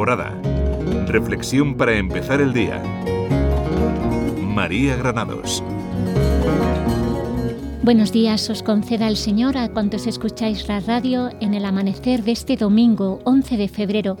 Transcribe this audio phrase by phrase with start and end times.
[0.00, 0.34] Alborada.
[1.08, 2.82] Reflexión para empezar el día.
[4.40, 5.62] María Granados.
[7.82, 12.32] Buenos días, os conceda el Señor a cuantos escucháis la radio en el amanecer de
[12.32, 14.16] este domingo 11 de febrero.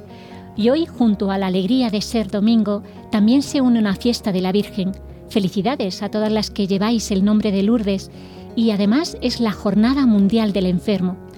[0.54, 4.42] Y hoy, junto a la alegría de ser domingo, también se une una fiesta de
[4.42, 4.92] la Virgen.
[5.30, 8.10] Felicidades a todas las que lleváis el nombre de Lourdes
[8.54, 11.29] y además es la Jornada Mundial del Enfermo.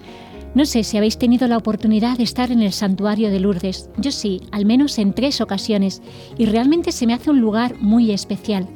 [0.55, 3.89] No sé si habéis tenido la oportunidad de estar en el santuario de Lourdes.
[3.97, 6.03] Yo sí, al menos en tres ocasiones,
[6.37, 8.69] y realmente se me hace un lugar muy especial.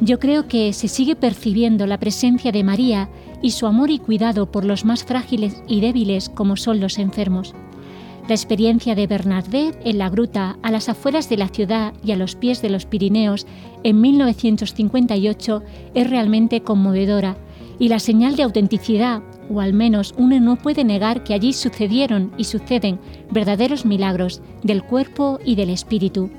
[0.00, 3.08] Yo creo que se sigue percibiendo la presencia de María
[3.42, 7.52] y su amor y cuidado por los más frágiles y débiles como son los enfermos.
[8.28, 12.16] La experiencia de Bernadette en la gruta a las afueras de la ciudad y a
[12.16, 13.46] los pies de los Pirineos
[13.82, 15.62] en 1958
[15.94, 17.36] es realmente conmovedora
[17.78, 22.32] y la señal de autenticidad o al menos uno no puede negar que allí sucedieron
[22.36, 22.98] y suceden
[23.30, 26.30] verdaderos milagros del cuerpo y del espíritu.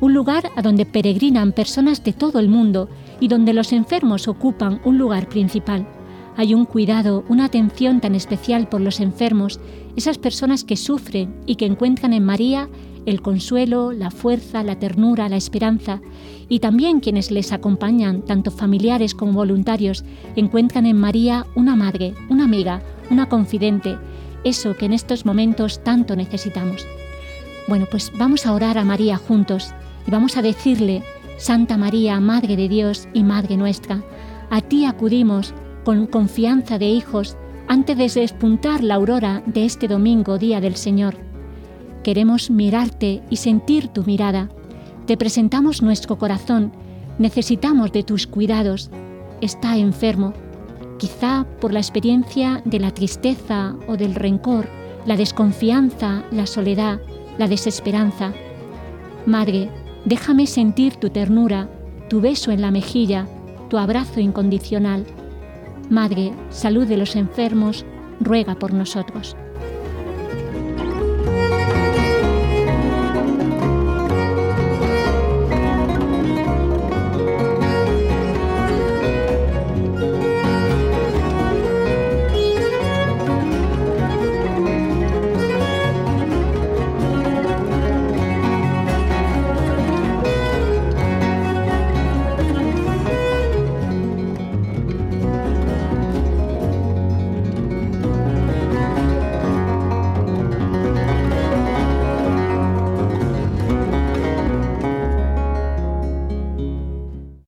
[0.00, 2.88] Un lugar a donde peregrinan personas de todo el mundo
[3.20, 5.86] y donde los enfermos ocupan un lugar principal.
[6.36, 9.58] Hay un cuidado, una atención tan especial por los enfermos,
[9.96, 12.68] esas personas que sufren y que encuentran en María
[13.08, 16.02] el consuelo, la fuerza, la ternura, la esperanza,
[16.46, 20.04] y también quienes les acompañan, tanto familiares como voluntarios,
[20.36, 23.96] encuentran en María una madre, una amiga, una confidente,
[24.44, 26.86] eso que en estos momentos tanto necesitamos.
[27.66, 29.72] Bueno, pues vamos a orar a María juntos
[30.06, 31.02] y vamos a decirle,
[31.38, 34.02] Santa María, Madre de Dios y Madre nuestra,
[34.50, 40.36] a ti acudimos con confianza de hijos antes de despuntar la aurora de este domingo,
[40.36, 41.27] día del Señor
[42.08, 44.48] Queremos mirarte y sentir tu mirada.
[45.04, 46.72] Te presentamos nuestro corazón.
[47.18, 48.90] Necesitamos de tus cuidados.
[49.42, 50.32] Está enfermo,
[50.96, 54.68] quizá por la experiencia de la tristeza o del rencor,
[55.04, 56.98] la desconfianza, la soledad,
[57.36, 58.32] la desesperanza.
[59.26, 59.68] Madre,
[60.06, 61.68] déjame sentir tu ternura,
[62.08, 63.28] tu beso en la mejilla,
[63.68, 65.04] tu abrazo incondicional.
[65.90, 67.84] Madre, salud de los enfermos,
[68.18, 69.36] ruega por nosotros.